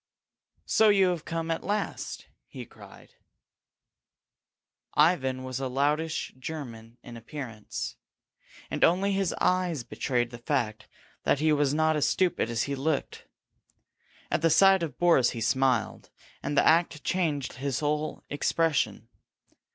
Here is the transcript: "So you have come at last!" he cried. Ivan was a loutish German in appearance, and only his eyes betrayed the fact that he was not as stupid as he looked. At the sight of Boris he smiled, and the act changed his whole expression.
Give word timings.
"So 0.65 0.89
you 0.89 1.09
have 1.09 1.25
come 1.25 1.51
at 1.51 1.63
last!" 1.63 2.25
he 2.47 2.65
cried. 2.65 3.13
Ivan 4.95 5.43
was 5.43 5.59
a 5.59 5.67
loutish 5.67 6.33
German 6.39 6.97
in 7.03 7.15
appearance, 7.17 7.97
and 8.71 8.83
only 8.83 9.11
his 9.13 9.35
eyes 9.39 9.83
betrayed 9.83 10.31
the 10.31 10.39
fact 10.39 10.87
that 11.21 11.37
he 11.37 11.53
was 11.53 11.75
not 11.75 11.95
as 11.95 12.07
stupid 12.07 12.49
as 12.49 12.63
he 12.63 12.73
looked. 12.73 13.27
At 14.31 14.41
the 14.41 14.49
sight 14.49 14.81
of 14.81 14.97
Boris 14.97 15.29
he 15.37 15.41
smiled, 15.41 16.09
and 16.41 16.57
the 16.57 16.65
act 16.65 17.03
changed 17.03 17.53
his 17.57 17.79
whole 17.81 18.23
expression. 18.27 19.07